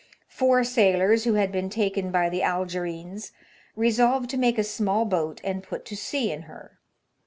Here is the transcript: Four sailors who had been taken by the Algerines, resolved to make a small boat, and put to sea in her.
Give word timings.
Four 0.29 0.63
sailors 0.63 1.25
who 1.25 1.35
had 1.35 1.51
been 1.51 1.69
taken 1.69 2.09
by 2.09 2.27
the 2.27 2.41
Algerines, 2.41 3.31
resolved 3.75 4.31
to 4.31 4.37
make 4.37 4.57
a 4.57 4.63
small 4.63 5.05
boat, 5.05 5.39
and 5.43 5.61
put 5.61 5.85
to 5.85 5.95
sea 5.95 6.31
in 6.31 6.41
her. 6.49 6.79